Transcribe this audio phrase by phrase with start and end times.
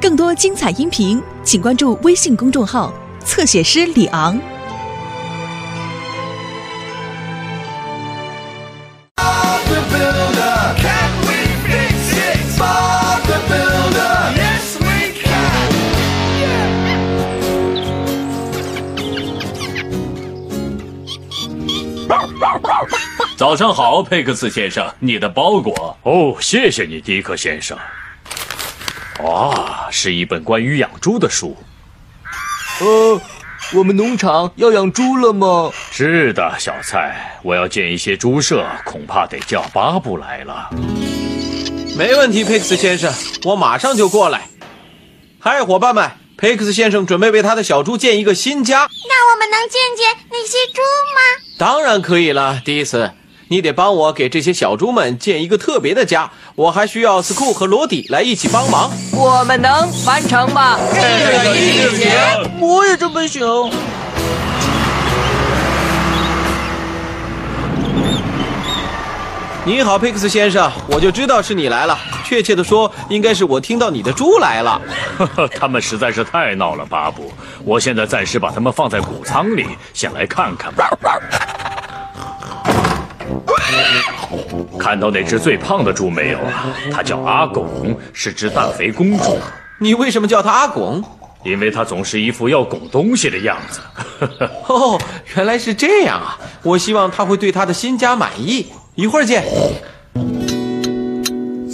[0.00, 2.92] 更多精彩音频请关注微信公众号，
[3.24, 4.38] 侧写师李昂。
[23.36, 25.96] 早上好，佩克斯先生，你的包裹。
[26.02, 27.76] 哦，谢谢你，迪克先生。
[29.20, 31.56] 哇，是一本关于养猪的书。
[32.80, 33.20] 呃，
[33.72, 35.70] 我们农场要养猪了吗？
[35.92, 40.68] 是的，小蔡，我要建一些猪舍，恐怕得叫巴布来了。
[41.96, 44.48] 没问题，佩克斯先生，我马上就过来。
[45.38, 48.88] 嗨，伙伴们，佩克斯先生准备为他的小猪建一个新家。
[49.08, 50.80] 那我们能见见那些猪
[51.14, 51.20] 吗？
[51.56, 53.12] 当然可以了，迪斯，
[53.54, 56.28] 你得帮我给这些小猪们建一个特别的家。
[56.56, 58.90] 我还需要斯库和罗迪来一起帮忙。
[59.12, 60.76] 我们能完成吗？
[62.60, 63.70] 我也这么想。
[69.64, 71.96] 你好，佩克斯先生，我就知道是你来了。
[72.24, 74.82] 确切的说，应该是我听到你的猪来了。
[75.56, 77.32] 他们实在是太闹了，巴布。
[77.64, 80.90] 我现在暂时把他们放在谷仓里，先来看看吧。
[84.78, 86.74] 看到那只最胖的猪没有啊？
[86.92, 89.38] 它叫阿拱，是只大肥公猪。
[89.78, 91.02] 你为什么叫它阿拱？
[91.44, 93.80] 因为它总是一副要拱东西的样子。
[94.66, 94.98] 哦，
[95.36, 96.38] 原来是这样啊！
[96.62, 98.72] 我希望他会对他的新家满意。
[98.94, 99.44] 一会儿见。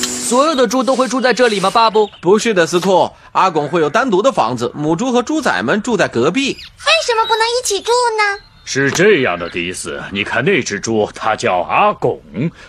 [0.00, 2.08] 所有的猪都会住在这里吗，巴布？
[2.20, 6.48] 不是的，斯库，阿拱会有单独的房子，母猪和猪仔们住在隔壁。
[6.52, 8.47] 为什么不能一起住呢？
[8.70, 12.20] 是这样的，迪斯，你看那只猪，它叫阿拱，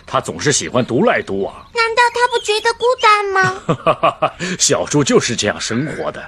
[0.06, 1.54] 它总是喜欢独来独往。
[1.74, 3.60] 难道它不觉得孤单吗？
[3.66, 6.26] 哈哈哈，小猪就是这样生活的。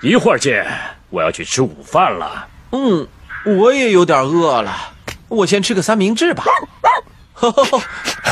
[0.00, 0.64] 一会儿见，
[1.10, 2.46] 我要去吃午饭了。
[2.70, 3.08] 嗯，
[3.44, 4.92] 我也有点饿了，
[5.26, 6.44] 我先吃个三明治吧。
[7.32, 7.82] 呵呵呵，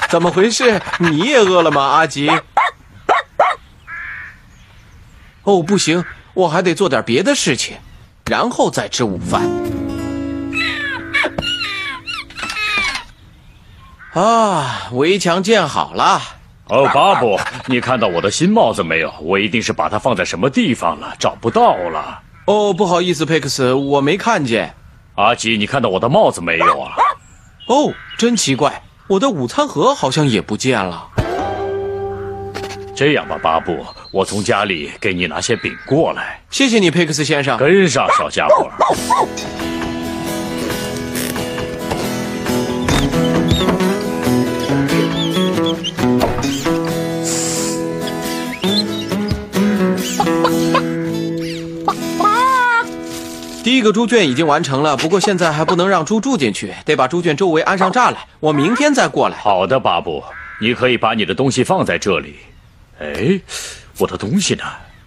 [0.09, 0.81] 怎么回事？
[1.01, 2.31] 你也饿了吗，阿吉？
[5.43, 7.77] 哦，不行，我还得做点别的事情，
[8.27, 9.43] 然后再吃午饭。
[14.17, 16.23] 啊，围墙建好了。
[16.69, 19.13] 哦，巴布，你看到我的新帽子没有？
[19.21, 22.23] 我一定是把它放在什么地方了，找不到了。
[22.47, 24.75] 哦，不好意思，佩克斯，我没看见。
[25.17, 26.95] 阿吉，你看到我的帽子没有啊？
[27.69, 31.09] 哦，真奇怪，我的午餐盒好像也不见了。
[32.95, 36.41] 这样吧，巴布，我从家里给你拿些饼过来。
[36.49, 37.59] 谢谢你，佩克斯先生。
[37.59, 38.71] 跟上，小家伙。
[53.87, 58.17] 个猪圈已经完成了，不过现在还不能让猪住进去，得把猪圈周围安上栅栏。
[58.41, 59.39] 我明天再过来。
[59.39, 60.25] 好的，巴布，
[60.61, 62.37] 你可以把你的东西放在这里。
[62.99, 63.41] 哎，
[63.99, 64.65] 我的东西呢？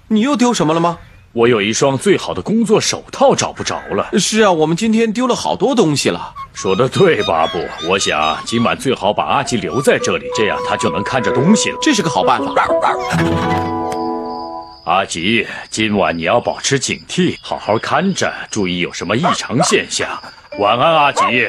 [0.07, 0.97] 你又丢什么了吗？
[1.33, 4.09] 我有一双最好的工作手套找不着了。
[4.17, 6.33] 是啊，我们今天丢了好多东西了。
[6.53, 7.59] 说的对，巴布。
[7.87, 11.77] 我想今晚最好把阿吉留在这里，这样他就能看着东西了。
[11.81, 13.78] 这是个好办法。
[14.89, 20.09] 阿吉，今晚你要保持警惕，好好看着，注意有什么异常现象。
[20.57, 21.47] 晚安，阿吉。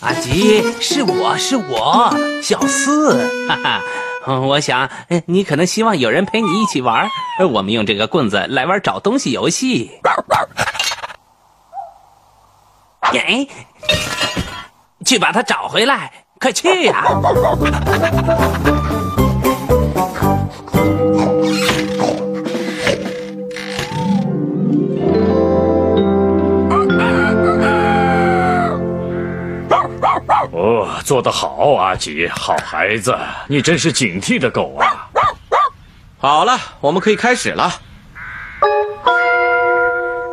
[0.00, 3.82] 阿吉，是我是我，小四，哈哈。
[4.42, 4.88] 我想，
[5.26, 7.08] 你可能希望有人陪你一起玩，
[7.50, 9.90] 我们用这个棍子来玩找东西游戏。
[13.00, 13.46] 哎，
[15.04, 17.04] 去把它找回来，快去呀、
[31.04, 33.14] 做得好，阿吉，好孩子，
[33.46, 35.06] 你真是警惕的狗啊！
[36.18, 37.70] 好了，我们可以开始了。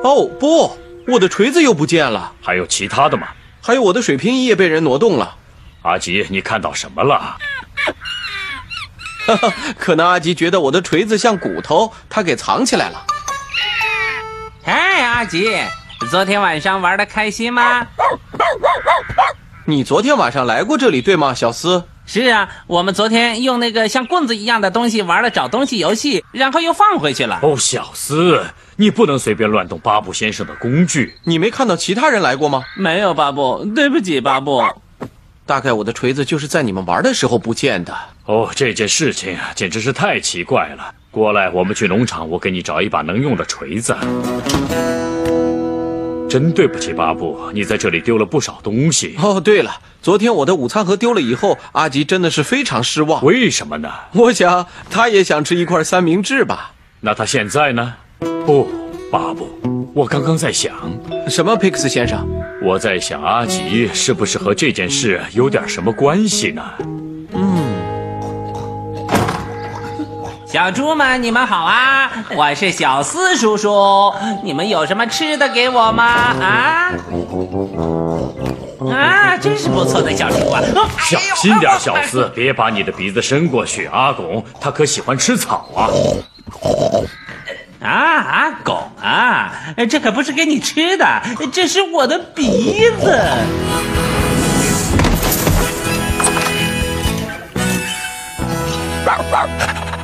[0.01, 0.79] 哦不，
[1.09, 3.27] 我的锤子又不见了，还有其他的吗？
[3.61, 5.35] 还有我的水平仪也被人挪动了。
[5.81, 7.37] 阿吉，你看到什么了？
[9.27, 13.05] 哈哈，可能阿吉觉得我的锤子像骨头，他给藏起来了。
[14.63, 15.53] 哎，阿吉，
[16.09, 17.85] 昨天晚上玩的开心吗？
[19.71, 21.85] 你昨天晚上来过这里对吗，小斯？
[22.05, 27.39] 是啊，我们昨天用那个像棍子一样的东西玩了找东西游戏，然后又放回去了。
[27.41, 28.43] 哦，小斯，
[28.75, 31.15] 你不能随便乱动巴布先生的工具。
[31.23, 32.65] 你没看到其他人来过吗？
[32.75, 34.61] 没有，巴布，对不起，巴布。
[35.45, 37.97] 大概我的锤子就是在你们玩的时候不见的。
[38.25, 40.93] 哦，这件事情啊，简直是太奇怪了。
[41.11, 43.95] 过来，我们去农场，我给你找一把能用的锤子。
[46.31, 49.17] 真对不起，巴布，你在这里丢了不少东西。
[49.21, 53.21] 哦，对了，昨天我的午餐盒丢了以后，阿吉真的是非常失望。
[53.25, 53.89] 为什么呢？
[54.13, 56.71] 我想他也想吃一块三明治吧。
[57.01, 57.95] 那他现在呢？
[58.45, 58.65] 不，
[59.11, 60.73] 巴布，我刚刚在想，
[61.27, 62.25] 什么，佩克斯先生？
[62.63, 66.63] 我在想阿吉是不是和这件事有点什么关系呢？
[70.51, 72.11] 小猪们，你们好啊！
[72.35, 74.13] 我是小四叔叔，
[74.43, 76.03] 你们有什么吃的给我吗？
[76.03, 76.91] 啊？
[78.91, 80.59] 啊，真是不错的小猪啊！
[80.75, 83.85] 哦小心点，小四，别把你的鼻子伸过去。
[83.85, 85.87] 阿拱他可喜欢吃草啊。
[87.81, 89.53] 啊，阿拱啊，
[89.89, 91.21] 这可不是给你吃的，
[91.53, 93.21] 这是我的鼻子。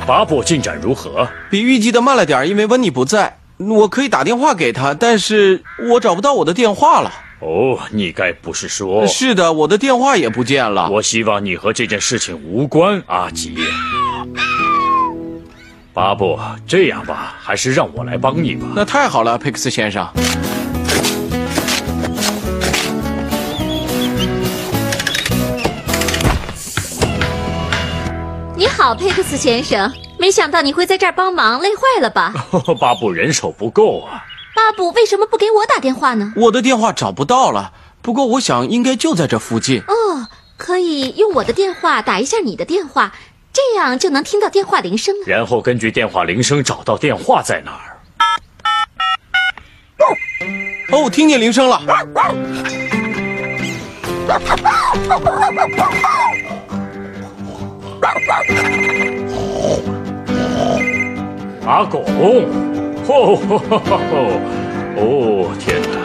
[0.08, 1.28] 巴布进展如何？
[1.50, 3.40] 比预计的慢了点，因为温妮不在。
[3.58, 7.12] 我可以打电话给他，但是我找不到我的电话了。
[7.40, 9.06] 哦，你该不是说……
[9.06, 10.88] 是的，我的电话也不见了。
[10.88, 13.54] 我希望你和这件事情无关，阿吉。
[15.92, 18.66] 巴布，这样吧，还是让我来帮你吧。
[18.74, 20.08] 那太好了，佩克斯先生。
[28.88, 32.32] 好，佩克斯先生，没想到你会在这儿帮忙，累坏了吧？
[32.80, 34.24] 巴布人手不够啊。
[34.56, 36.32] 巴布为什么不给我打电话呢？
[36.36, 39.82] 我的电话找不到了，不过我想应该就在这附近。
[39.82, 43.12] 哦，可以用我的电话打一下你的电话，
[43.52, 45.24] 这样就能听到电话铃声了。
[45.26, 48.00] 然后根据电话铃声找到电话在哪儿。
[50.92, 51.82] 哦，听见铃声了。
[61.66, 62.02] 阿拱，
[63.06, 63.98] 吼吼吼吼吼！
[64.96, 65.98] 哦天哪！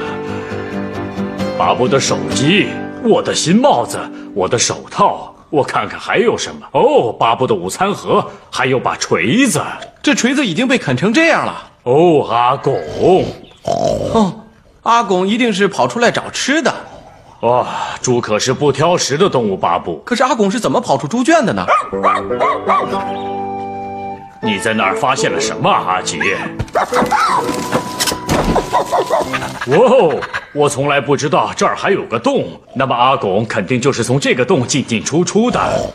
[1.57, 2.67] 巴布的手机，
[3.03, 3.97] 我的新帽子，
[4.35, 6.67] 我的手套，我看看还有什么？
[6.73, 9.61] 哦，巴布的午餐盒，还有把锤子。
[10.01, 11.71] 这锤子已经被啃成这样了。
[11.83, 12.77] 哦，阿拱，
[13.63, 14.33] 哦，
[14.83, 16.73] 阿拱一定是跑出来找吃的。
[17.43, 17.67] 哇，
[18.01, 20.01] 猪可是不挑食的动物，巴布。
[20.05, 21.65] 可是阿拱是怎么跑出猪圈的呢？
[24.41, 26.21] 你在那儿发现了什么，阿吉？
[29.67, 30.21] 哇哦！
[30.53, 35.59] 我从来不知道这儿还有个洞，那么阿拱肯定就是从这个洞进进出出的。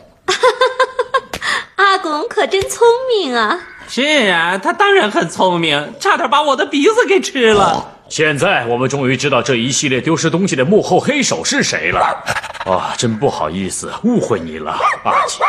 [1.77, 3.59] 阿拱可真聪明啊！
[3.89, 7.95] 是啊，他当然很聪明，差点把我的鼻子给吃了。
[8.09, 12.25] 现在我们终于知道这一系列丢失东西的幕后黑手是谁了。
[12.71, 14.73] 啊，真不好意思，误会你了，
[15.05, 15.41] 阿吉。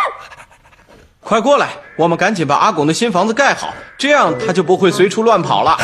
[1.22, 5.78] 快过来，我们赶紧把阿拱的新房子盖好，这样他就不会随处乱跑了。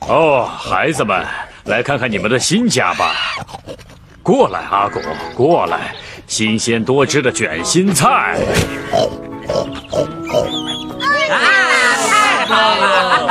[0.08, 1.24] 哦，孩子们，
[1.64, 3.14] 来看看你们的新家吧。
[4.22, 5.02] 过来，阿拱，
[5.34, 5.94] 过来，
[6.26, 8.38] 新鲜多汁的卷心菜。
[12.46, 13.30] 太好了！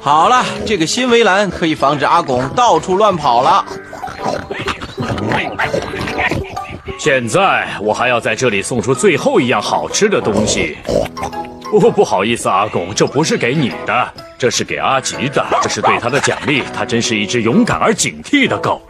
[0.00, 3.64] 好了，这个新围栏可以防止阿拱到处乱跑了。
[6.98, 10.76] 现在我还要在这里送出最后一样好吃的东西。
[11.72, 16.62] 哦，不好意思，阿拱，这不是给你的，这是给阿吉的，这是对他的奖励。
[16.74, 18.82] 他真是一只勇敢而警惕的狗。